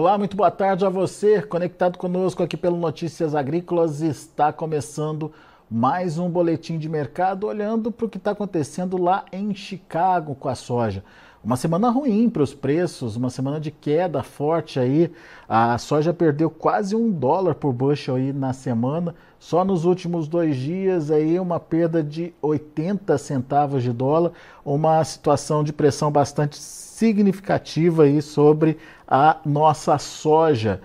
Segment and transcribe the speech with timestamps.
[0.00, 4.00] Olá, muito boa tarde a você, conectado conosco aqui pelo Notícias Agrícolas.
[4.00, 5.30] Está começando
[5.70, 10.48] mais um boletim de mercado, olhando para o que está acontecendo lá em Chicago com
[10.48, 11.04] a soja.
[11.44, 15.12] Uma semana ruim para os preços, uma semana de queda forte aí.
[15.46, 19.14] A soja perdeu quase um dólar por bushel aí na semana.
[19.38, 24.32] Só nos últimos dois dias aí uma perda de 80 centavos de dólar,
[24.64, 26.56] uma situação de pressão bastante
[27.00, 28.76] significativa aí sobre
[29.08, 30.82] a nossa soja.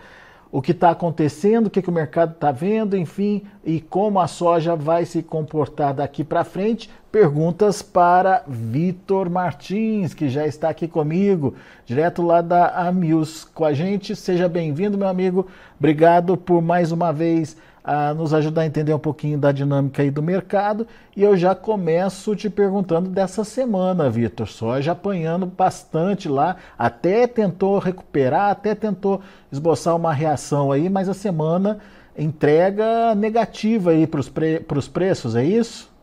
[0.50, 4.28] O que está acontecendo, o que, que o mercado está vendo, enfim, e como a
[4.28, 6.90] soja vai se comportar daqui para frente.
[7.12, 13.74] Perguntas para Vitor Martins, que já está aqui comigo, direto lá da Amius com a
[13.74, 14.16] gente.
[14.16, 15.48] Seja bem-vindo, meu amigo.
[15.78, 20.10] Obrigado por mais uma vez a nos ajudar a entender um pouquinho da dinâmica aí
[20.10, 20.88] do mercado.
[21.16, 24.48] E eu já começo te perguntando dessa semana, Vitor.
[24.48, 31.14] Soja apanhando bastante lá, até tentou recuperar, até tentou esboçar uma reação aí, mas a
[31.14, 31.80] semana
[32.18, 34.62] entrega negativa aí para os pre
[34.92, 35.94] preços, é isso?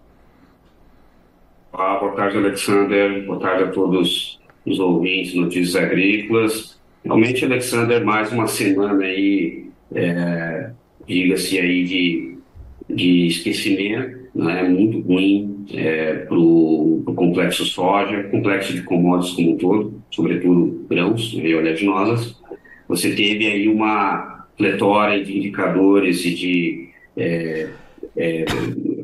[1.72, 3.27] Olá, boa tarde, Alexander.
[3.27, 6.80] Boa tarde a todos os ouvintes Notícias Agrícolas.
[7.05, 10.70] Realmente, Alexander, mais uma semana aí é,
[11.06, 12.39] diga-se aí, de,
[12.89, 19.56] de esquecimento, né, muito ruim é, para o complexo soja, complexo de commodities como um
[19.56, 22.41] todo, sobretudo grãos e oleaginosas.
[22.89, 27.69] Você teve aí uma pletória de indicadores e de é,
[28.17, 28.45] é,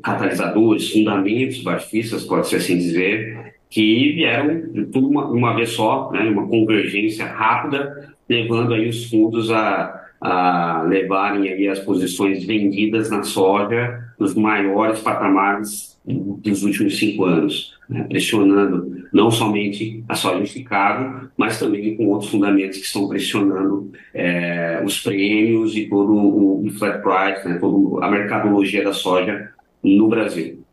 [0.03, 6.21] catalisadores, fundamentos barfistas, pode-se assim dizer, que vieram de tudo uma, uma vez só, né,
[6.21, 13.23] uma convergência rápida, levando aí os fundos a a levarem aí as posições vendidas na
[13.23, 18.05] soja nos maiores patamares dos últimos cinco anos, né?
[18.05, 23.93] pressionando não somente a soja em Chicago, mas também com outros fundamentos que estão pressionando
[24.15, 27.59] é, os prêmios e todo o, flat price, né?
[27.59, 29.51] toda a mercadologia da soja
[29.83, 30.65] no Brasil.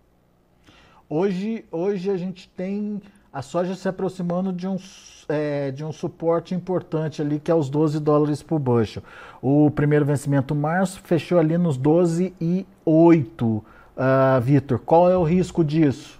[1.08, 3.00] Hoje, hoje a gente tem
[3.36, 4.78] a soja se aproximando de um,
[5.28, 9.04] é, de um suporte importante ali, que é os 12 dólares por bushel.
[9.42, 13.46] O primeiro vencimento março fechou ali nos 12 e 8.
[13.46, 13.64] Uh,
[13.98, 16.18] ah, Vitor, qual é o risco disso?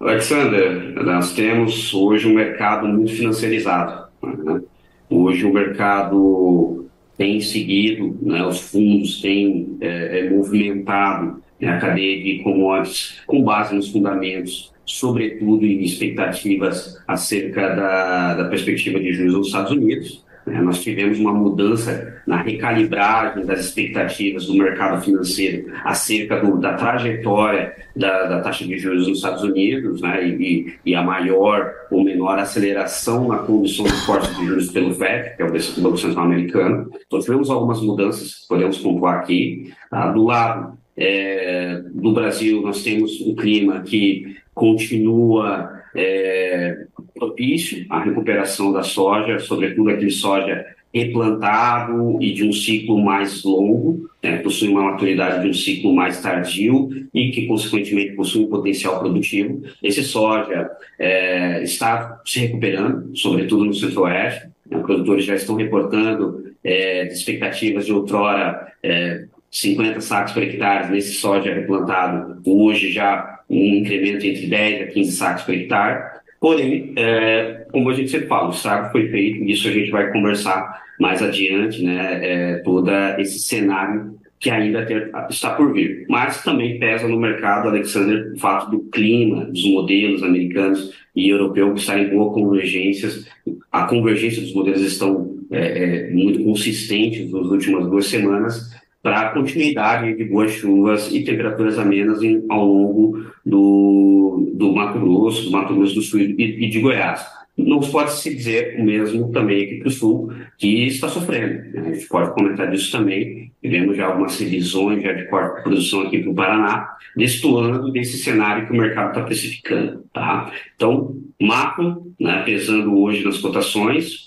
[0.00, 4.08] Alexander, nós temos hoje um mercado muito financiarizado.
[4.20, 4.62] Né?
[5.08, 6.86] Hoje o mercado
[7.16, 13.44] tem seguido, né, os fundos têm é, é, movimentado né, a cadeia de commodities com
[13.44, 20.24] base nos fundamentos sobretudo em expectativas acerca da, da perspectiva de juros nos Estados Unidos.
[20.46, 20.62] Né?
[20.62, 27.74] Nós tivemos uma mudança na recalibragem das expectativas do mercado financeiro acerca do, da trajetória
[27.96, 30.24] da, da, taxa de juros nos Estados Unidos né?
[30.28, 35.36] e, e, a maior ou menor aceleração na condição de corte de juros pelo FED,
[35.36, 36.90] que é o Banco Central Americano.
[37.06, 39.72] Então, tivemos algumas mudanças, podemos pontuar aqui.
[39.90, 40.12] Tá?
[40.12, 48.72] Do lado é, do Brasil, nós temos um clima que continua é, propício à recuperação
[48.72, 54.92] da soja, sobretudo aquele soja replantado e de um ciclo mais longo, né, possui uma
[54.92, 59.62] maturidade de um ciclo mais tardio e que, consequentemente, possui um potencial produtivo.
[59.82, 64.48] Esse soja é, está se recuperando, sobretudo no centro-oeste.
[64.70, 71.12] Né, produtores já estão reportando é, expectativas de outrora é, 50 sacos por hectare nesse
[71.14, 76.16] soja replantado, hoje já um incremento entre 10 a 15 sacos por hectare.
[76.40, 80.12] Porém, é, como a gente sempre fala, o saco foi feito, isso a gente vai
[80.12, 84.86] conversar mais adiante, né, é, todo esse cenário que ainda
[85.30, 86.06] está por vir.
[86.08, 91.72] Mas também pesa no mercado, Alexander, o fato do clima, dos modelos americanos e europeus
[91.72, 93.26] que estarem em boa convergências.
[93.72, 98.75] A convergência dos modelos estão é, é, muito consistentes nas últimas duas semanas
[99.06, 105.44] para continuidade de boas chuvas e temperaturas amenas em, ao longo do, do Mato Grosso,
[105.44, 107.24] do Mato Grosso do Sul e, e de Goiás.
[107.56, 111.70] Não pode se dizer o mesmo também aqui para o Sul, que está sofrendo.
[111.70, 111.84] Né?
[111.86, 113.52] A gente pode comentar disso também.
[113.62, 118.18] Tivemos já algumas revisões já de corte de produção aqui para o Paraná, destoando desse
[118.18, 120.04] cenário que o mercado está precificando.
[120.12, 120.50] Tá?
[120.74, 124.25] Então, macro, né, pesando hoje nas cotações,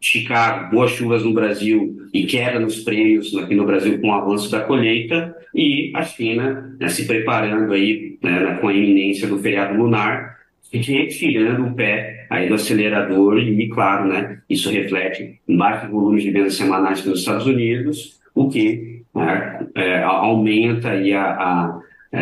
[0.00, 4.50] Chicago, boas chuvas no Brasil e queda nos prêmios aqui no Brasil com o avanço
[4.50, 9.76] da colheita e a China né, se preparando aí né, com a iminência do feriado
[9.76, 10.38] lunar,
[10.72, 16.30] retirando o pé aí do acelerador e, claro, né, isso reflete em baixos volumes de
[16.30, 21.80] vendas semanais nos Estados Unidos, o que né, é, aumenta aí a, a,
[22.12, 22.20] é,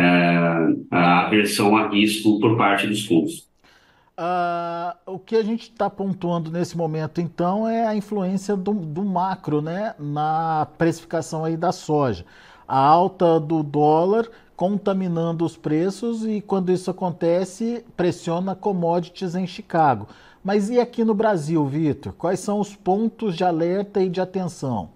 [0.91, 3.52] a aversão a risco por parte dos fundos.
[4.15, 9.03] Uh, o que a gente está pontuando nesse momento, então, é a influência do, do,
[9.03, 12.23] macro né, na precificação aí da soja.
[12.67, 20.07] A alta do dólar contaminando os preços e, quando isso acontece, pressiona commodities em Chicago.
[20.43, 22.13] Mas e aqui no Brasil, Vitor?
[22.13, 24.89] Quais são os pontos de alerta e de atenção?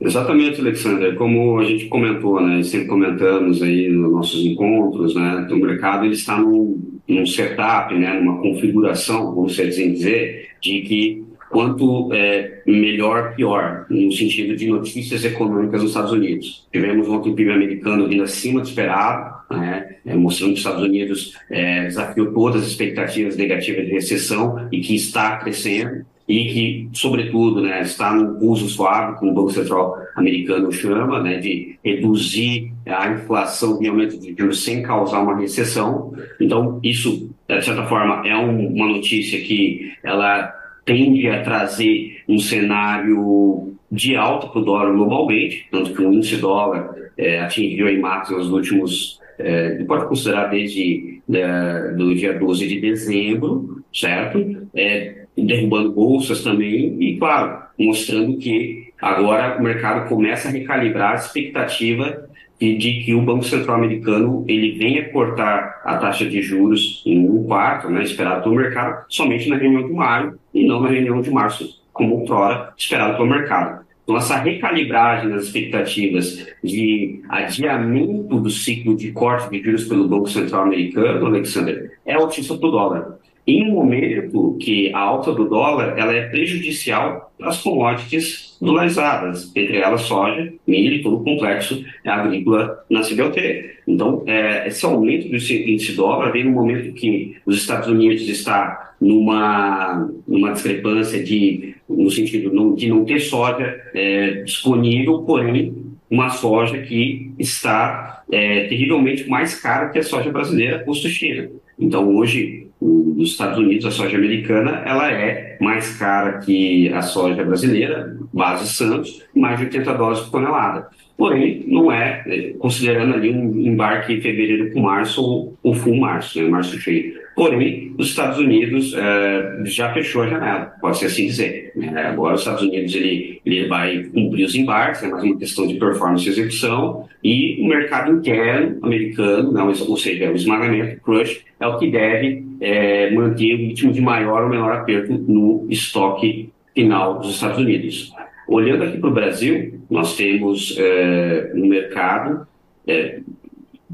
[0.00, 1.14] Exatamente, Alexander.
[1.14, 6.14] Como a gente comentou, né, sempre comentamos aí nos nossos encontros, né, o mercado ele
[6.14, 13.34] está num, num setup, né, numa configuração, vamos assim dizer, de que quanto é, melhor,
[13.34, 16.68] pior, no sentido de notícias econômicas nos Estados Unidos.
[16.72, 20.84] Tivemos ontem o PIB americano vindo acima do esperado, né, é, mostrando que os Estados
[20.84, 26.88] Unidos é, desafiou todas as expectativas negativas de recessão e que está crescendo e que,
[26.92, 32.72] sobretudo, né, está no uso suave, como o Banco Central americano chama, né, de reduzir
[32.86, 36.14] a inflação e aumento de juros sem causar uma recessão.
[36.40, 40.54] Então, isso, de certa forma, é um, uma notícia que ela
[40.84, 46.36] tende a trazer um cenário de alta para o dólar globalmente, tanto que o índice
[46.36, 52.68] dólar é, atingiu em máximas nos últimos, é, pode considerar desde é, do dia 12
[52.68, 54.68] de dezembro, certo?
[54.72, 61.16] É, derrubando bolsas também, e claro, mostrando que agora o mercado começa a recalibrar a
[61.16, 62.28] expectativa
[62.60, 67.26] de, de que o Banco Central americano ele venha cortar a taxa de juros em
[67.28, 71.22] um quarto, né, esperado pelo mercado, somente na reunião de maio e não na reunião
[71.22, 73.80] de março, como outrora esperado pelo mercado.
[74.02, 80.28] Então, essa recalibragem das expectativas de adiamento do ciclo de corte de juros pelo Banco
[80.28, 85.48] Central americano, Alexander, é altíssima para o dólar em um momento que a alta do
[85.48, 91.84] dólar ela é prejudicial as commodities dolarizadas, entre elas soja, milho e todo o complexo
[92.04, 93.78] agrícola na CBLT.
[93.88, 98.94] Então, é, esse aumento do índice dólar vem no momento que os Estados Unidos está
[99.00, 105.74] numa, numa discrepância de, no sentido de não ter soja é, disponível, porém
[106.10, 111.48] uma soja que está é, terrivelmente mais cara que a soja brasileira, custo China.
[111.78, 117.44] Então, hoje, nos Estados Unidos, a soja americana ela é mais cara que a soja
[117.44, 120.88] brasileira, base Santos, mais de 80 dólares por tonelada.
[121.16, 125.96] Porém, não é, é, considerando ali um embarque em fevereiro com março ou, ou full
[125.96, 127.19] março, né, março cheio.
[127.40, 131.72] Porém, os Estados Unidos é, já fechou a janela, pode-se assim dizer.
[131.74, 135.66] É, agora, os Estados Unidos ele, ele vai cumprir os embarques, é mais uma questão
[135.66, 141.00] de performance e execução, e o mercado interno americano, não, ou seja, o esmagamento, o
[141.00, 145.66] crush, é o que deve é, manter o ritmo de maior ou menor aperto no
[145.70, 148.12] estoque final dos Estados Unidos.
[148.46, 152.46] Olhando aqui para o Brasil, nós temos é, no mercado
[152.86, 153.20] é,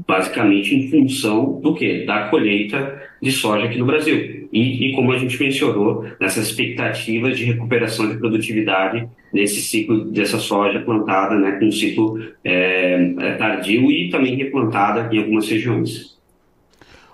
[0.07, 2.05] basicamente em função do que?
[2.05, 4.47] Da colheita de soja aqui no Brasil.
[4.51, 10.39] E, e, como a gente mencionou, nessas expectativas de recuperação de produtividade nesse ciclo dessa
[10.39, 16.17] soja plantada, né, com um ciclo é, é, tardio e também replantada em algumas regiões.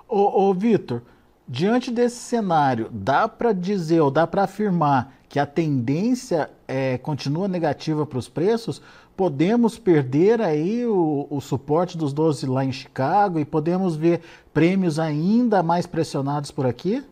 [0.08, 1.02] Ô, ô Vitor,
[1.48, 7.48] diante desse cenário, dá para dizer ou dá para afirmar que a tendência é, continua
[7.48, 8.80] negativa para os preços?
[9.16, 14.22] Podemos perder aí o, o, suporte dos 12 lá em Chicago e podemos ver
[14.54, 17.04] prêmios ainda mais pressionados por aqui?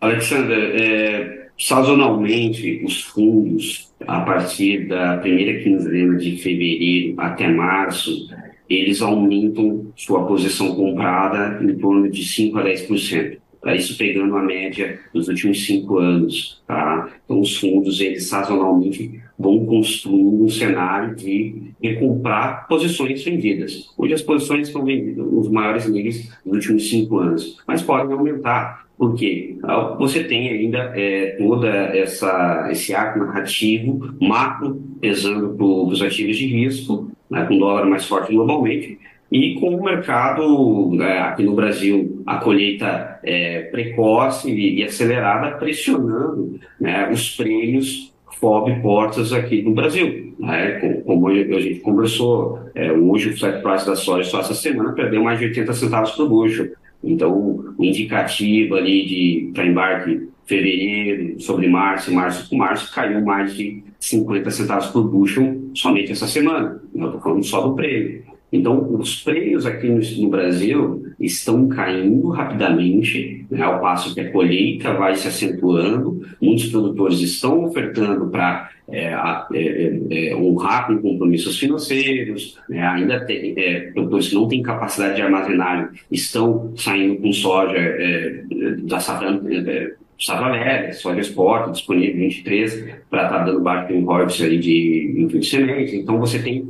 [0.00, 8.28] Alexander, é, sazonalmente os fundos, a partir da primeira quinzena de fevereiro até março,
[8.68, 13.38] eles aumentam sua posição comprada em torno de 5 a 10%.
[13.64, 13.74] Tá?
[13.74, 16.62] Isso pegando a média dos últimos cinco anos.
[16.66, 17.10] Tá?
[17.24, 23.92] Então, os fundos, eles sazonalmente vão construindo um cenário de recomprar posições vendidas.
[23.96, 28.84] Hoje as posições estão vendidas nos maiores níveis dos últimos cinco anos, mas podem aumentar.
[28.96, 29.56] Por quê?
[29.64, 36.36] Ah, você tem ainda é, toda essa esse arco narrativo macro pesando para os ativos
[36.36, 38.98] de risco, né, com dólar mais forte globalmente,
[39.32, 45.56] e com o mercado né, aqui no Brasil, a colheita é, precoce e, e, acelerada
[45.56, 48.13] pressionando né, os prêmios
[48.44, 50.34] FOB portas aqui no Brasil.
[50.38, 51.02] Né?
[51.06, 55.22] Como a gente conversou, é, hoje o set price da soja só essa semana perdeu
[55.22, 56.72] mais de 80 centavos por bushel.
[57.02, 57.32] Então,
[57.78, 63.82] o indicativo ali de para embarque fevereiro sobre março, março com março, caiu mais de
[63.98, 66.82] 50 centavos por bushel somente essa semana.
[66.94, 68.33] Eu estou falando só do prêmio.
[68.54, 74.30] Então, os prêmios aqui no, no Brasil estão caindo rapidamente, né, ao passo que a
[74.30, 79.12] colheita vai se acentuando, muitos produtores estão ofertando para é,
[79.52, 85.16] é, é, honrar com compromissos financeiros, né, ainda tem é, produtores que não têm capacidade
[85.16, 88.44] de armazenagem estão saindo com soja é,
[88.84, 89.30] da safra
[89.66, 94.58] é, Safra Velha, soja Sport, disponível 23, para estar tá dando baixo em royalties ali
[94.58, 95.92] de, de sementes.
[95.92, 96.64] Então, você tem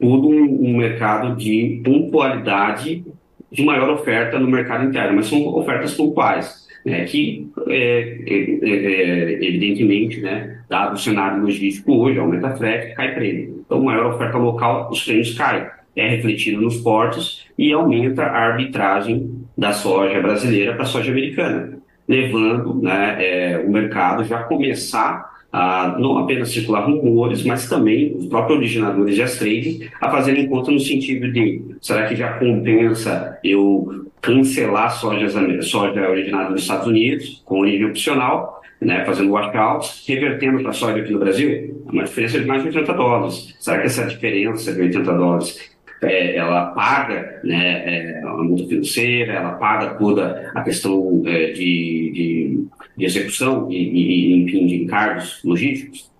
[0.00, 3.04] todo um, um mercado de pontualidade
[3.50, 9.32] de maior oferta no mercado interno, mas são ofertas pontuais, né, que, é, é, é,
[9.44, 13.62] evidentemente, né, dado o cenário logístico hoje, aumenta a frete, cai prêmio.
[13.64, 15.66] Então, maior oferta local, os prêmios caem.
[15.96, 21.78] É refletido nos portos e aumenta a arbitragem da soja brasileira para a soja americana,
[22.08, 28.26] levando né, é, o mercado já começar a não apenas circular rumores, mas também os
[28.26, 33.38] próprios originadores de as trades a fazerem conta no sentido de será que já compensa
[33.44, 35.34] eu cancelar sojas,
[35.64, 41.00] soja originada nos Estados Unidos com origem opcional, né, fazendo washout, revertendo para a soja
[41.00, 41.84] aqui no Brasil?
[41.86, 43.54] Uma diferença de mais de 80 dólares.
[43.60, 45.73] Será que essa diferença de 80 dólares
[46.04, 52.10] é, ela paga né, é, a multa financeira, ela paga toda a questão é, de,
[52.12, 56.12] de, de, execução e, e, enfim, de encargos logísticos?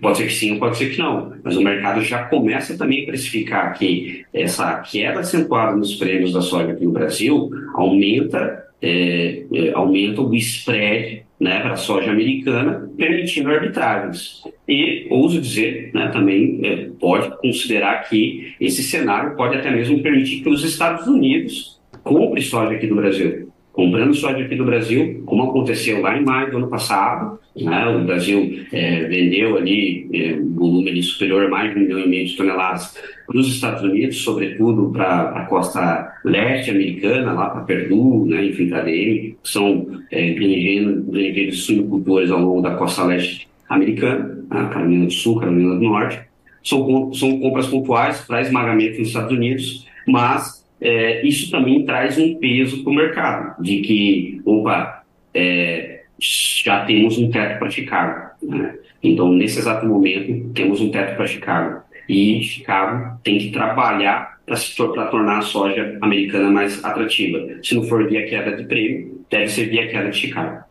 [0.00, 3.06] Pode ser que sim, pode ser que não, mas o mercado já começa também a
[3.06, 9.72] precificar que essa queda acentuada nos prêmios da soja aqui no Brasil aumenta, é, é,
[9.72, 14.42] aumenta o spread né, para a soja americana, permitindo arbitragens.
[14.68, 20.42] E, ouso dizer, né, também é, pode considerar que esse cenário pode até mesmo permitir
[20.42, 23.47] que os Estados Unidos comprem soja aqui do Brasil.
[23.78, 28.04] Comprando soja aqui do Brasil, como aconteceu lá em maio do ano passado, né, o
[28.04, 32.08] Brasil é, vendeu ali é, um volume ali superior a mais de um milhão e
[32.08, 37.60] meio de toneladas para os Estados Unidos, sobretudo para a costa leste americana, lá para
[37.60, 44.44] Perdue, né, enfim, para DM, são é, granjeiros suinocultores ao longo da costa leste americana,
[44.50, 46.18] né, Carolina do Sul, Carolina do Norte.
[46.64, 52.36] São, são compras pontuais para esmagamento nos Estados Unidos, mas é, isso também traz um
[52.36, 55.02] peso para o mercado, de que, opa,
[55.34, 58.30] é, já temos um teto para Chicago.
[58.42, 58.76] Né?
[59.02, 65.06] Então, nesse exato momento, temos um teto para Chicago e Chicago tem que trabalhar para
[65.10, 67.38] tornar a soja americana mais atrativa.
[67.62, 70.64] Se não for via queda de prêmio, deve ser via queda de Chicago.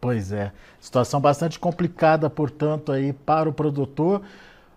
[0.00, 4.22] Pois é, situação bastante complicada, portanto, aí para o produtor.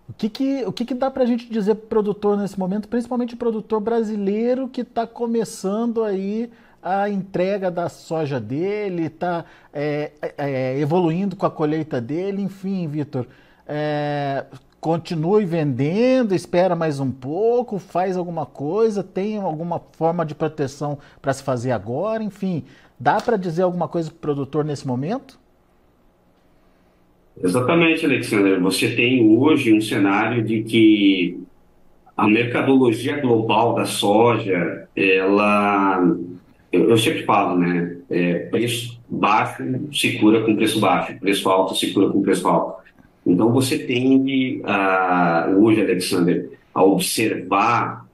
[0.10, 2.58] O que, que, o que, que dá para a gente dizer para o produtor nesse
[2.58, 6.52] momento, principalmente o produtor brasileiro que está começando aí
[6.82, 13.28] a entrega da soja dele, está é, é, evoluindo com a colheita dele, enfim, Vitor.
[13.68, 14.46] É,
[14.82, 21.34] continue vendendo, espera mais um pouco, faz alguma coisa, tem alguma forma de proteção para
[21.34, 22.66] se fazer agora, enfim,
[23.00, 25.38] dá para dizer alguma coisa para o produtor nesse momento?
[27.42, 28.60] Exatamente, Alexander.
[28.62, 31.40] Você tem hoje um cenário de que
[32.16, 36.06] a mercadologia global da soja, ela,
[36.72, 41.76] eu, eu sempre falo, né, é, preço baixo se cura com preço baixo, preço alto
[41.76, 42.84] se cura com preço alto.
[43.26, 48.06] Então você tende a, hoje, Alexander, a observar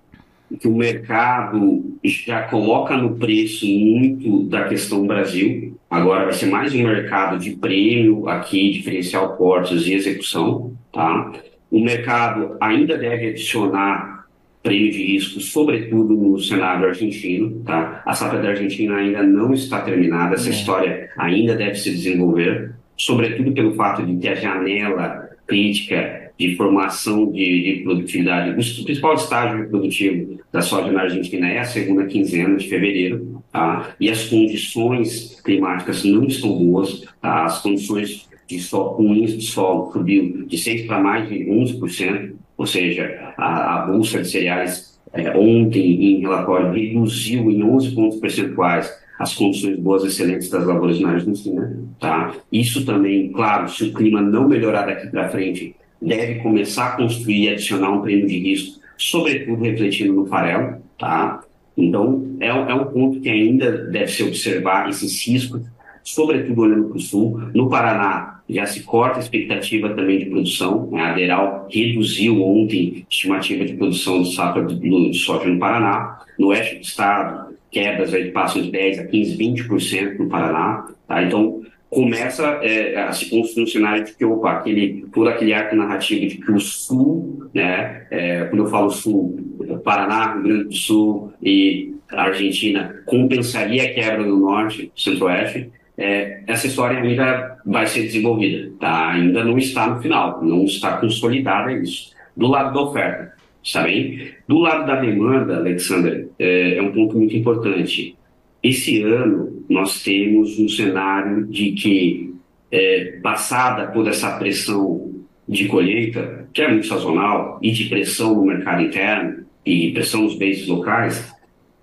[0.59, 5.74] que o mercado já coloca no preço muito da questão Brasil.
[5.89, 11.31] Agora vai ser mais um mercado de prêmio aqui, diferencial portos e execução, tá?
[11.71, 14.25] O mercado ainda deve adicionar
[14.63, 18.01] prêmio de risco, sobretudo no cenário argentino, tá?
[18.05, 20.51] A safra da Argentina ainda não está terminada, essa é.
[20.51, 27.31] história ainda deve se desenvolver sobretudo pelo fato de ter a janela crítica de formação
[27.31, 28.49] de, de produtividade.
[28.49, 33.95] O principal estágio produtivo da soja na Argentina é a segunda quinzena de fevereiro, tá?
[33.99, 37.45] e as condições climáticas não estão boas, tá?
[37.45, 42.65] as condições de solo, ruins de solo subiu de 6% para mais de 11%, ou
[42.65, 48.93] seja, a, a bolsa de cereais é, ontem, em relatório, reduziu em 11 pontos percentuais
[49.17, 52.33] as condições boas excelentes das lavouras na Argentina, tá?
[52.51, 57.43] Isso também, claro, se o clima não melhorar daqui para frente, deve começar a construir
[57.43, 61.44] e adicionar um prêmio de risco, sobretudo refletindo no farelo, tá?
[61.77, 65.61] Então, é, é um ponto que ainda deve se observar esses riscos,
[66.03, 67.39] sobretudo olhando para o sul.
[67.53, 70.89] No Paraná, já se corta a expectativa também de produção.
[70.91, 71.01] Né?
[71.01, 76.19] A Aderal reduziu ontem a estimativa de produção de safra de, soja no Paraná.
[76.37, 80.87] No oeste do estado, quedas aí passam de 10% a 15%, 20% no Paraná.
[81.07, 81.23] Tá?
[81.23, 81.61] Então,
[81.95, 86.27] começa é, a se construir um cenário de que, opa, aquele, todo aquele arco narrativo
[86.27, 91.31] de que o Sul, né, é, quando eu falo Sul, Paraná, Rio Grande do Sul
[91.41, 98.73] e Argentina, compensaria a quebra do Norte, Centro-Oeste, é, essa história ainda vai ser desenvolvida,
[98.77, 99.11] tá?
[99.11, 102.11] ainda não está no final, não está consolidada isso.
[102.35, 103.33] Do lado da oferta,
[103.63, 104.31] está bem?
[104.45, 108.17] Do lado da demanda, Alexander, é, é um ponto muito importante.
[108.65, 112.33] Esse ano nós temos um cenário de que,
[112.71, 115.13] é, passada toda essa pressão
[115.47, 120.35] de colheita, que é muito sazonal, e de pressão no mercado interno e pressão nos
[120.35, 121.31] bens locais,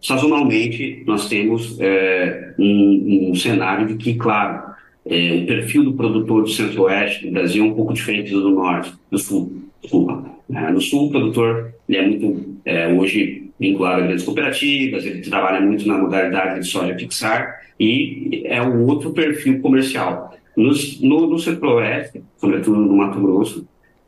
[0.01, 4.75] sazonalmente nós temos é, um, um, cenário de que, claro,
[5.07, 8.93] é, o perfil do produtor do centro-oeste do Brasil é um pouco diferente do norte,
[9.09, 9.63] do sul.
[9.81, 10.25] Desculpa.
[10.53, 15.21] É, no sul, o produtor ele é muito, é, hoje, vinculado a grandes cooperativas, ele
[15.21, 20.35] trabalha muito na modalidade de soja fixar e é um outro perfil comercial.
[20.57, 23.67] Nos, no, no centro-oeste, sobretudo no Mato Grosso,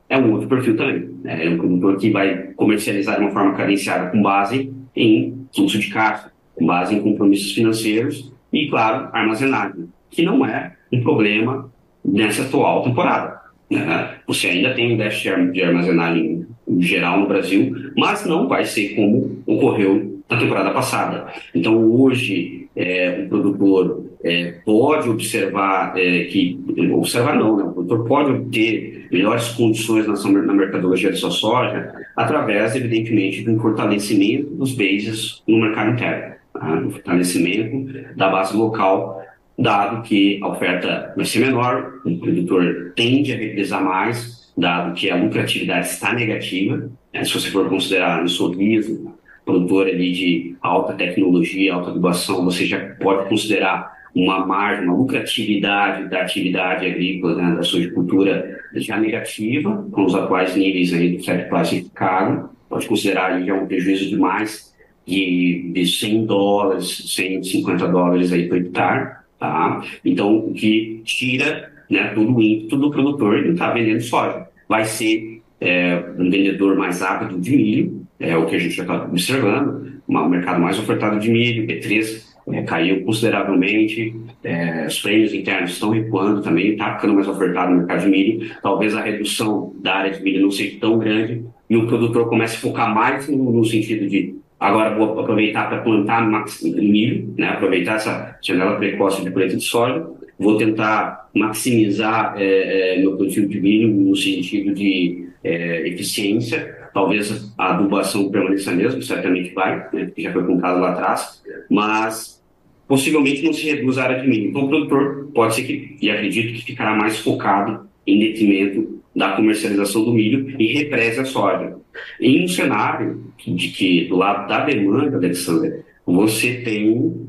[0.08, 1.08] é um outro perfil também.
[1.22, 1.46] Né?
[1.46, 5.88] É um produtor que vai comercializar de uma forma cadenciada com base em fluxo de
[5.88, 11.72] caixa, com base em compromissos financeiros e, claro, armazenagem, que não é um problema
[12.04, 13.40] nessa atual temporada.
[13.70, 14.14] Né?
[14.26, 16.33] Você ainda tem um déficit de armazenagem
[16.78, 21.26] geral no Brasil, mas não vai ser como ocorreu na temporada passada.
[21.54, 26.58] Então, hoje, é, o produtor é, pode observar é, que,
[26.92, 27.64] observar não, né?
[27.64, 33.58] o produtor pode obter melhores condições na, na mercadologia de sua soja através, evidentemente, do
[33.60, 36.76] fortalecimento dos bases no mercado interno, tá?
[36.76, 39.22] do fortalecimento da base local
[39.58, 45.10] dado que a oferta vai ser menor, o produtor tende a represar mais, dado que
[45.10, 47.24] a lucratividade está negativa, né?
[47.24, 49.12] se você for considerar no sorriso,
[49.44, 56.08] produtor ali de alta tecnologia, alta adubação, você já pode considerar uma margem, uma lucratividade
[56.08, 61.48] da atividade agrícola, né, da sojicultura já negativa, com os atuais níveis aí do FED
[61.48, 64.72] classificado, pode considerar aí já um prejuízo de mais
[65.06, 69.82] de, de 100 dólares, 150 dólares aí por hectare, tá?
[70.04, 74.46] Então, o que tira né, todo o ímpeto do produtor não está vendendo soja.
[74.68, 78.82] Vai ser é, um vendedor mais rápido de milho, é o que a gente já
[78.82, 85.32] está observando, um mercado mais ofertado de milho, B3 é, caiu consideravelmente, é, os prêmios
[85.32, 89.74] internos estão recuando também, está ficando mais ofertado no mercado de milho, talvez a redução
[89.82, 93.28] da área de milho não seja tão grande e o produtor comece a focar mais
[93.28, 96.26] no, no sentido de agora vou aproveitar para plantar
[96.62, 100.06] milho, né, aproveitar essa janela precoce de colheita de soja,
[100.38, 106.84] vou tentar maximizar é, é, meu plantio de milho no sentido de é, eficiência.
[106.92, 112.42] Talvez a adubação permaneça mesmo, certamente vai, né, que já foi contado lá atrás, mas
[112.86, 114.50] possivelmente não se reduz a área de milho.
[114.50, 119.32] Então o produtor pode ser que, e acredito que ficará mais focado em detrimento da
[119.32, 121.76] comercialização do milho e represe a soja.
[122.20, 127.28] Em um cenário de que, do lado da demanda, Alexander, você tem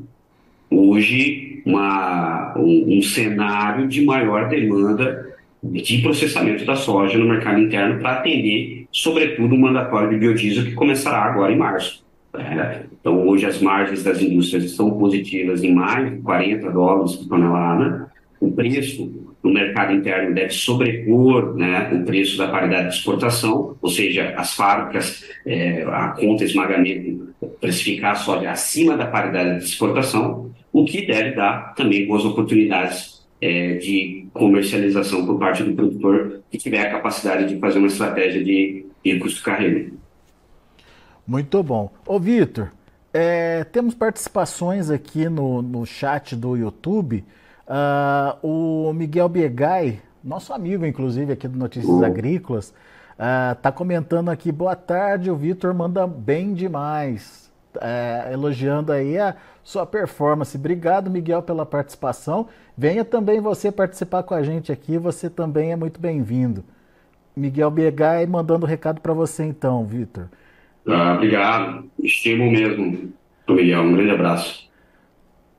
[0.70, 5.26] hoje uma, um, um cenário de maior demanda
[5.60, 10.74] de processamento da soja no mercado interno para atender, sobretudo, o mandatório de biodiesel que
[10.74, 12.06] começará agora em março.
[12.38, 17.28] É, então, hoje as margens das indústrias estão positivas em mais de 40 dólares por
[17.28, 18.12] tonelada.
[18.38, 19.10] O preço
[19.46, 24.54] no mercado interno deve sobrepor né, o preço da paridade de exportação, ou seja, as
[24.54, 31.06] fábricas, é, a conta esmagamento precificar a soja acima da paridade de exportação, o que
[31.06, 36.90] deve dar também boas oportunidades é, de comercialização por parte do produtor que tiver a
[36.90, 39.90] capacidade de fazer uma estratégia de, de custo carreira.
[41.26, 41.92] Muito bom.
[42.06, 42.70] Ô Vitor,
[43.12, 47.24] é, temos participações aqui no, no chat do YouTube.
[47.66, 52.04] Uh, o Miguel Biegai, nosso amigo, inclusive, aqui do Notícias uhum.
[52.04, 52.72] Agrícolas,
[53.52, 57.46] está uh, comentando aqui, boa tarde, o Vitor manda bem demais
[57.80, 60.56] é, elogiando aí a sua performance.
[60.56, 62.48] Obrigado, Miguel, pela participação.
[62.76, 66.64] Venha também você participar com a gente aqui, você também é muito bem-vindo.
[67.36, 70.28] Miguel Biegai mandando recado para você então, Vitor.
[70.88, 73.12] Ah, obrigado, estimo mesmo,
[73.48, 73.82] Miguel.
[73.82, 74.65] Um grande abraço.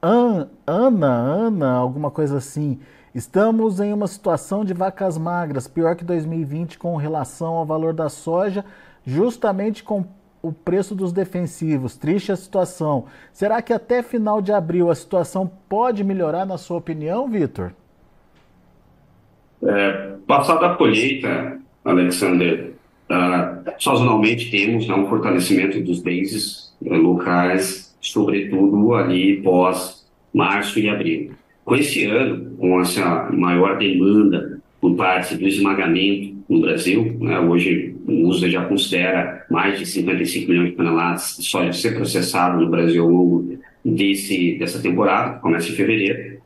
[0.02, 2.80] An Ana, Ana, alguma coisa assim.
[3.16, 8.10] Estamos em uma situação de vacas magras, pior que 2020 com relação ao valor da
[8.10, 8.64] soja,
[9.06, 10.06] justamente com
[10.42, 13.06] o preço dos defensivos, triste a situação.
[13.34, 17.72] Será que até final de abril a situação pode melhorar, na sua opinião, Vitor?
[19.64, 22.74] É, passada a colheita, Alexander,
[23.10, 30.90] uh, sazonalmente temos né, um fortalecimento dos bases uh, locais, sobretudo ali pós março e
[30.90, 31.32] abril.
[31.66, 37.96] Com esse ano, com essa maior demanda por parte do esmagamento no Brasil, né, hoje
[38.08, 42.70] o USA já considera mais de 55 milhões de toneladas de soja ser processado no
[42.70, 46.38] Brasil ao longo desse, dessa temporada, que começa em fevereiro.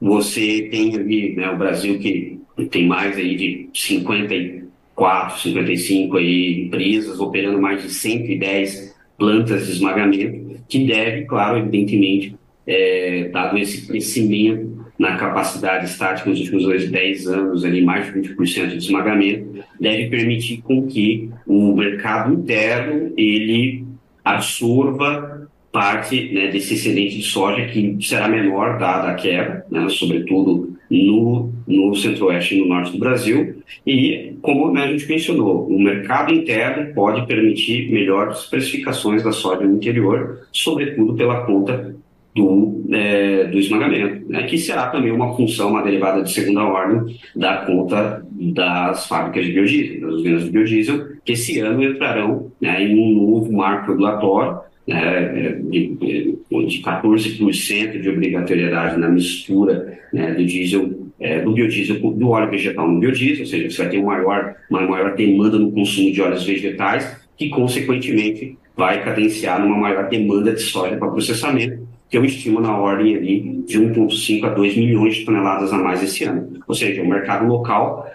[0.00, 2.38] Você tem ali né, o Brasil que
[2.70, 10.45] tem mais aí de 54, 55 aí empresas operando mais de 110 plantas de esmagamento,
[10.68, 17.64] que deve, claro, evidentemente, é, dado esse crescimento na capacidade estática nos últimos 10 anos,
[17.64, 23.84] ali, mais de 20% de esmagamento, deve permitir com que o mercado interno ele
[24.24, 30.65] absorva parte né, desse excedente de soja que será menor dada a quebra, né, sobretudo
[30.90, 33.62] no, no centro-oeste e no norte do Brasil.
[33.86, 39.64] E, como né, a gente mencionou, o mercado interno pode permitir melhores precificações da soja
[39.64, 41.94] no interior, sobretudo pela conta
[42.34, 47.16] do, é, do esmagamento, né, que será também uma função, uma derivada de segunda ordem
[47.34, 52.82] da conta das fábricas de biodiesel, das usinas de biodiesel, que esse ano entrarão né,
[52.82, 60.44] em um novo marco regulatório né, de, de 14% de obrigatoriedade na mistura né, do
[60.44, 64.12] diesel, é, do biodiesel, do óleo vegetal no biodiesel, ou seja, você vai ter uma
[64.12, 70.08] maior, uma maior demanda no consumo de óleos vegetais, que consequentemente vai cadenciar numa maior
[70.08, 74.76] demanda de soja para processamento, que eu estimo na ordem ali de 1,5 a 2
[74.76, 76.60] milhões de toneladas a mais esse ano.
[76.68, 78.08] Ou seja, o mercado local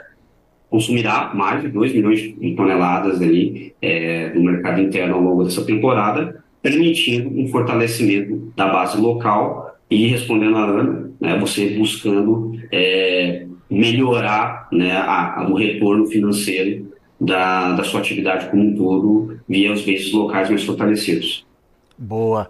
[0.69, 5.65] consumirá mais de 2 milhões de toneladas ali é, do mercado interno ao longo dessa
[5.65, 13.45] temporada, permitindo um fortalecimento da base local e respondendo a Ana, né, você buscando é,
[13.69, 19.71] melhorar né, a, a, o retorno financeiro da, da sua atividade como um todo via
[19.71, 21.45] os bases locais mais fortalecidos.
[21.97, 22.49] Boa.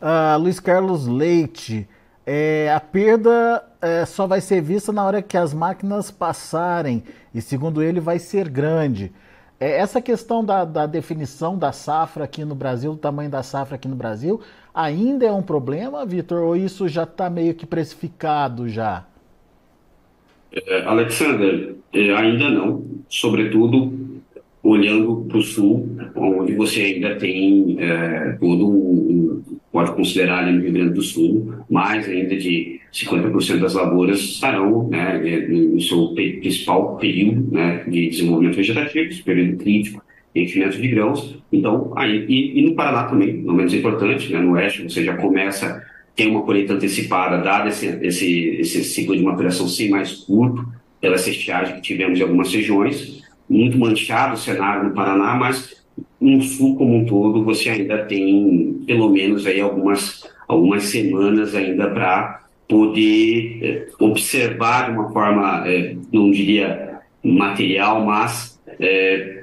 [0.00, 1.88] Uh, Luiz Carlos Leite,
[2.26, 7.02] é, a perda é, só vai ser vista na hora que as máquinas passarem
[7.34, 9.12] e, segundo ele, vai ser grande.
[9.60, 13.74] É, essa questão da, da, definição da safra aqui no Brasil, do tamanho da safra
[13.74, 14.40] aqui no Brasil,
[14.72, 19.04] ainda é um problema, Vitor, ou isso já está meio que precificado já?
[20.52, 22.84] É, Alexander, é, ainda não.
[23.08, 24.08] Sobretudo
[24.62, 30.62] olhando para o sul, onde você ainda tem é, todo um, pode considerar ali no
[30.62, 36.96] Rio Grande do Sul, mais ainda de 50% das lavouras estarão né, no seu principal
[36.96, 40.02] período né, de desenvolvimento vegetativo, período crítico,
[40.34, 41.38] enchimento de grãos.
[41.52, 45.16] Então, aí, e, e, no Paraná também, não menos importante, né, no oeste você já
[45.16, 45.84] começa
[46.18, 50.66] ter uma colheita antecipada, dado esse, esse, esse ciclo de maturação ser mais curto,
[51.00, 55.77] pela estiagem que tivemos em algumas regiões, muito manchado o cenário no Paraná, mas
[56.28, 61.90] no sul como um todo você ainda tem pelo menos aí algumas algumas semanas ainda
[61.90, 69.38] para poder é, observar de uma forma é, não diria material mas é,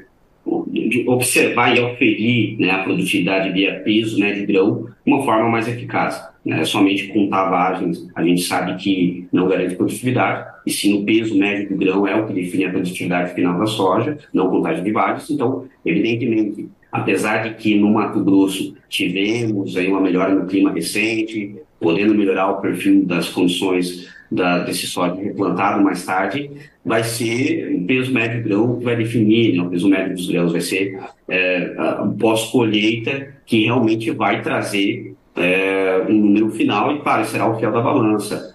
[1.07, 5.67] observar e oferir né, a produtividade via peso né, de grão de uma forma mais
[5.67, 6.21] eficaz.
[6.45, 6.63] Né?
[6.63, 11.69] Somente com tavagens a gente sabe que não garante produtividade, e sim o peso médio
[11.69, 15.29] do grão é o que define a produtividade final da soja, não contagem de vários.
[15.29, 21.55] Então, evidentemente, apesar de que no Mato Grosso tivemos aí uma melhora no clima recente,
[21.79, 26.49] podendo melhorar o perfil das condições da, desse soja replantado mais tarde,
[26.83, 29.61] vai ser o peso médio do grão que vai definir, né?
[29.61, 31.73] o peso médio dos grãos vai ser é,
[32.19, 37.81] pós-colheita que realmente vai trazer é, um número final e, claro, será o fiel da
[37.81, 38.53] balança.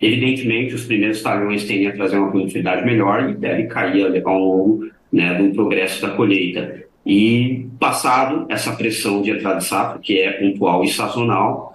[0.00, 4.88] Evidentemente, os primeiros talhões tendem a trazer uma produtividade melhor e deve cair ao longo
[5.12, 6.82] né, do progresso da colheita.
[7.04, 11.74] E, passado essa pressão de entrada de safra, que é pontual e sazonal,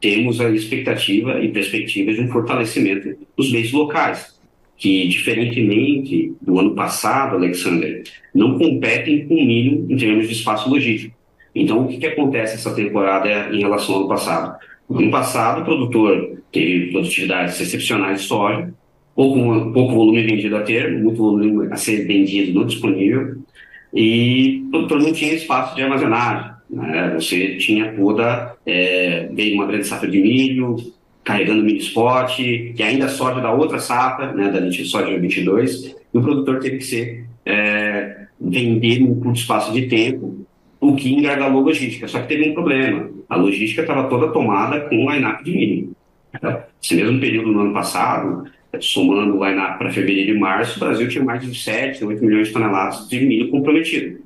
[0.00, 4.36] temos a expectativa e perspectiva de um fortalecimento dos meios locais,
[4.76, 8.02] que, diferentemente do ano passado, Alexander,
[8.34, 11.15] não competem com o milho em termos de espaço logístico.
[11.56, 14.58] Então, o que, que acontece essa temporada em relação ao ano passado?
[14.90, 18.72] No passado, o produtor teve produtividades excepcionais de soja,
[19.14, 23.38] pouco, pouco volume vendido a termo, muito volume a ser vendido no disponível,
[23.92, 26.50] e o produtor não tinha espaço de armazenagem.
[26.68, 27.14] Né?
[27.14, 30.76] Você tinha toda, é, uma grande safra de milho,
[31.24, 36.20] carregando milho spot, e ainda soja da outra safra, né, da soja 22, e o
[36.20, 40.45] produtor teve que ser é, vender num curto espaço de tempo,
[40.80, 42.06] o que engargalou logística.
[42.08, 43.10] Só que teve um problema.
[43.28, 45.96] A logística estava toda tomada com o line-up de milho.
[46.82, 48.44] Esse mesmo período no ano passado,
[48.80, 52.48] somando o line-up para fevereiro e março, o Brasil tinha mais de 7, 8 milhões
[52.48, 54.20] de toneladas de milho comprometido.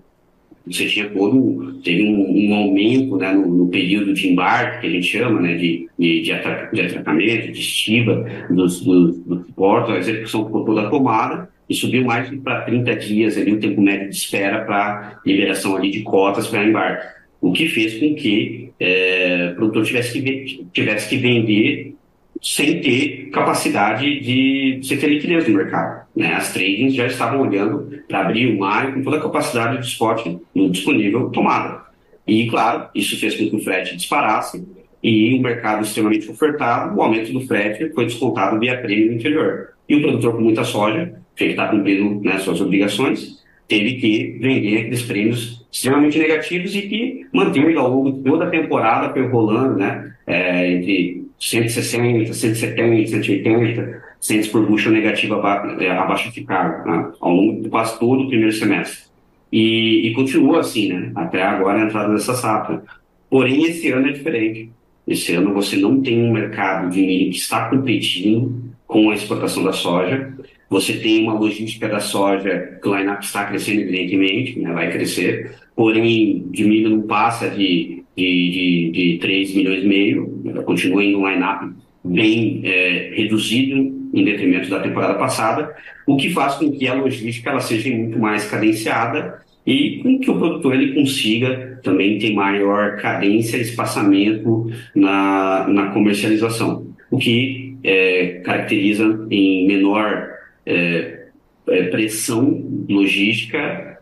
[0.66, 4.90] você tinha todo, teve um, um aumento né, no, no, período de embarque, que a
[4.90, 10.46] gente chama, né, de, de, de atracamento, de estiva dos, dos, dos portos, a execução
[10.46, 14.64] ficou toda tomada e subiu mais para 30 dias ali o tempo médio de espera
[14.64, 17.06] para liberação ali de cotas para embarque,
[17.40, 21.94] o que fez com que é, o produtor tivesse que, tivesse que vender
[22.42, 26.06] sem ter capacidade de você ter liquidez no mercado.
[26.16, 26.34] Né?
[26.34, 30.26] As tradings já estavam olhando para abrir o mar com toda a capacidade de spot
[30.70, 31.82] disponível tomada.
[32.26, 34.66] E, claro, isso fez com que o frete disparasse
[35.02, 39.70] e o mercado extremamente ofertado, o aumento do frete foi descontado via prêmio no interior.
[39.88, 44.78] E o produtor com muita soja, que está cumprindo né, suas obrigações, teve que vender
[44.78, 49.78] aqueles prêmios extremamente negativos e que manteve ao longo de toda a temporada, foi rolando
[49.78, 55.34] né, é, entre 160, 170, 180 centes por bushel negativo
[55.80, 59.08] é, abaixo de cargo, né, ao longo de quase todo o primeiro semestre.
[59.52, 62.82] E, e continua assim, né, até agora a entrada dessa safra.
[63.30, 64.70] Porém, esse ano é diferente.
[65.06, 69.62] Esse ano você não tem um mercado de milho que está competindo com a exportação
[69.62, 70.32] da soja.
[70.68, 75.52] Você tem uma logística da soja que o line-up está crescendo, evidentemente, né, vai crescer.
[75.74, 81.14] Porém, de milho não passa de de, de, de 3 milhões e meio, continua em
[81.14, 81.72] um line-up
[82.04, 83.74] bem é, reduzido
[84.12, 85.74] em detrimento da temporada passada,
[86.06, 90.30] o que faz com que a logística ela seja muito mais cadenciada e com que
[90.30, 97.69] o produtor ele consiga também ter maior cadência e espaçamento na, na comercialização, o que
[97.82, 100.28] é, caracteriza em menor
[100.66, 101.26] é,
[101.68, 103.98] é pressão logística,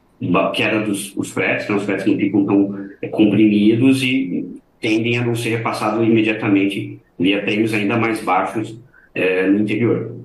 [0.55, 1.77] queda dos os fretes, né?
[1.77, 4.47] os fretes não ficam tão comprimidos e
[4.81, 8.79] tendem a não ser repassados imediatamente via prêmios ainda mais baixos
[9.15, 10.17] é, no interior.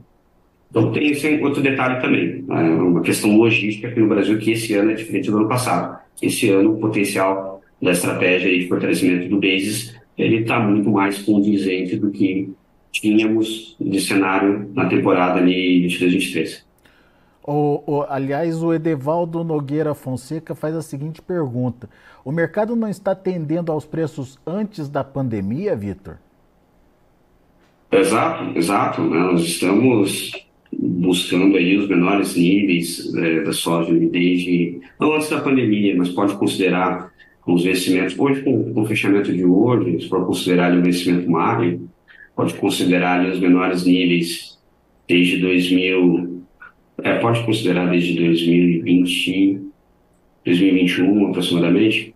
[0.70, 2.64] Então tem esse outro detalhe também, né?
[2.70, 6.02] uma questão logística aqui no Brasil que esse ano é diferente do ano passado.
[6.22, 11.96] Esse ano o potencial da estratégia de fortalecimento do basis ele está muito mais condizente
[11.96, 12.50] do que
[12.94, 16.64] tínhamos de cenário na temporada de 22-23.
[17.46, 21.90] O, o, aliás, o Edevaldo Nogueira Fonseca faz a seguinte pergunta:
[22.24, 26.18] O mercado não está tendendo aos preços antes da pandemia, Vitor?
[27.92, 29.02] Exato, exato.
[29.02, 29.20] Né?
[29.20, 30.32] Nós estamos
[30.72, 36.36] buscando aí os menores níveis é, da soja desde não antes da pandemia, mas pode
[36.36, 37.12] considerar
[37.46, 41.90] os vencimentos hoje com, com o fechamento de hoje, se for considerar o vencimento magro,
[42.36, 44.58] pode considerar ali, os menores níveis
[45.08, 46.44] desde 2000
[47.04, 49.62] é, pode considerar desde 2020,
[50.46, 52.14] 2021 aproximadamente,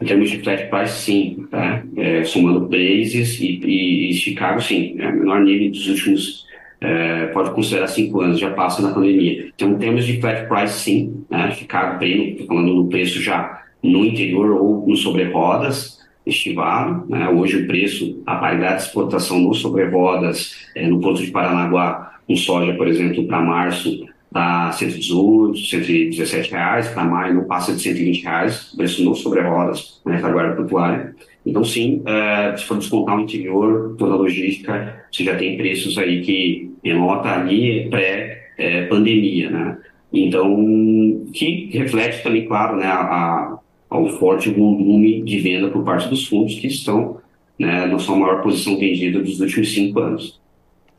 [0.00, 1.82] em termos de flat price, sim, tá?
[1.96, 6.44] É, somando Blazes e, e, e, Chicago, sim, é menor nível dos últimos,
[6.80, 9.50] é, pode considerar cinco anos, já passa na pandemia.
[9.54, 11.50] Então, em termos de flat price, sim, né?
[11.52, 17.28] Chicago bem, falando no preço já no interior ou no sobre rodas, estivado, né?
[17.28, 22.14] Hoje o preço, a paridade de exportação no sobre rodas, é, no Porto de Paranaguá,
[22.28, 27.80] um soja, por exemplo, para março está 118, 117 reais, para maio não passa de
[27.80, 31.14] 120 reais, preço no sobre rodas, na né, retaguarda portuária.
[31.46, 35.96] Então, sim, é, se for descontar o interior, toda a logística, você já tem preços
[35.98, 39.78] aí que denota ali pré-pandemia, é, né?
[40.12, 46.26] Então, que reflete também, claro, né, a, ao forte volume de venda por parte dos
[46.26, 47.20] fundos que estão
[47.58, 50.40] né, na sua maior posição vendida dos últimos cinco anos.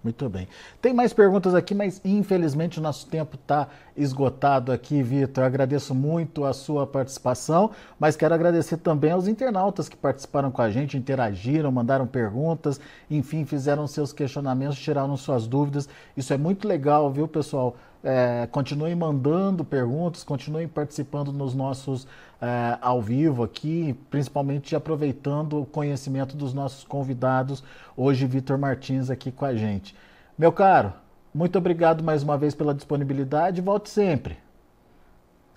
[0.06, 0.48] Muito bem.
[0.80, 3.68] Tem mais perguntas aqui, mas infelizmente o nosso tempo está
[3.98, 5.44] esgotado aqui, Vitor.
[5.44, 10.70] Agradeço muito a sua participação, mas quero agradecer também aos internautas que participaram com a
[10.70, 15.90] gente, interagiram, mandaram perguntas, enfim, fizeram seus questionamentos, tiraram suas dúvidas.
[16.16, 17.76] Isso é muito legal, viu, pessoal?
[18.08, 22.08] É, continuem mandando perguntas, continuem participando nos nossos
[22.40, 27.64] é, ao vivo aqui, principalmente aproveitando o conhecimento dos nossos convidados,
[27.98, 29.96] hoje Vitor Martins aqui com a gente.
[30.38, 30.94] Meu caro,
[31.34, 34.38] muito obrigado mais uma vez pela disponibilidade, volte sempre.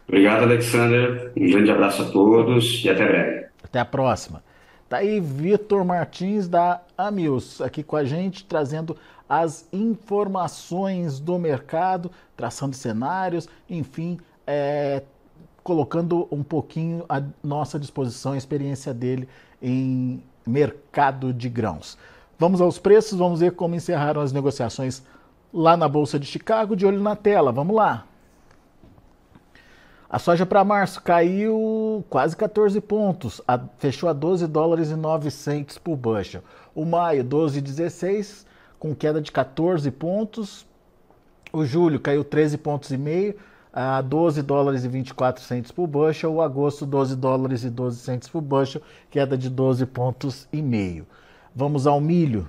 [0.08, 1.30] Obrigado, Alexander.
[1.36, 3.46] Um grande abraço a todos e até breve.
[3.62, 4.42] Até a próxima.
[4.88, 8.96] Tá aí Vitor Martins da Amius aqui com a gente, trazendo
[9.28, 15.02] as informações do mercado, traçando cenários, enfim, é,
[15.62, 19.28] colocando um pouquinho à nossa disposição a experiência dele
[19.60, 21.98] em mercado de grãos.
[22.38, 25.02] Vamos aos preços, vamos ver como encerraram as negociações
[25.52, 27.52] lá na Bolsa de Chicago, de olho na tela.
[27.52, 28.06] Vamos lá.
[30.10, 35.76] A soja para março caiu quase 14 pontos, a, fechou a 12 dólares e 900
[35.76, 36.42] por bushel.
[36.74, 38.46] O maio, 12,16,
[38.78, 40.66] com queda de 14 pontos.
[41.52, 43.34] O julho caiu 13 pontos e meio,
[43.70, 48.30] a 12 dólares e 24 centos por bushel, o agosto 12 dólares e 12 centos
[48.30, 51.06] por bushel, queda de 12 pontos e meio.
[51.54, 52.48] Vamos ao milho.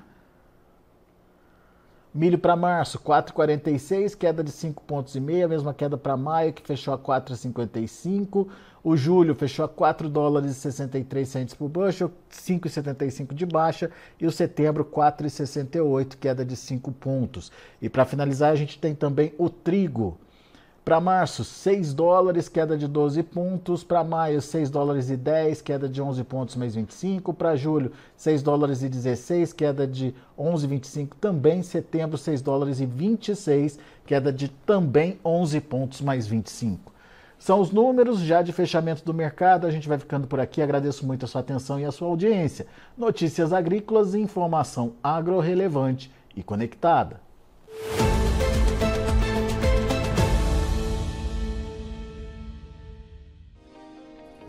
[2.11, 6.91] Milho para março, 4,46, queda de 5 pontos e mesma queda para maio, que fechou
[6.91, 8.47] a 4,55.
[8.83, 14.25] O julho fechou a 4 dólares e 63 centos por bushel, 5,75 de baixa, e
[14.25, 17.51] o setembro 4,68, queda de 5 pontos.
[17.79, 20.17] E para finalizar, a gente tem também o trigo.
[20.83, 23.83] Para março, 6 dólares, queda de 12 pontos.
[23.83, 27.33] Para maio, 6 dólares e 10, queda de 11 pontos mais 25.
[27.33, 31.61] Para julho, 6 dólares e 16, queda de 11,25 também.
[31.61, 36.91] Setembro, 6 dólares e 26, queda de também 11 pontos mais 25.
[37.37, 39.65] São os números já de fechamento do mercado.
[39.65, 40.61] A gente vai ficando por aqui.
[40.61, 42.67] Agradeço muito a sua atenção e a sua audiência.
[42.97, 47.21] Notícias agrícolas, informação agro-relevante e conectada.